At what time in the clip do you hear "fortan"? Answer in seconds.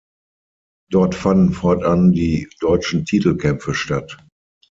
1.53-2.11